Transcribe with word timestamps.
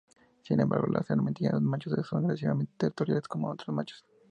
Sin 0.41 0.59
embargo, 0.59 0.87
los 0.87 1.07
ermitaños 1.11 1.61
machos 1.61 2.07
son 2.07 2.25
agresivamente 2.25 2.71
territoriales 2.75 3.27
con 3.27 3.45
otros 3.45 3.67
machos. 3.67 4.03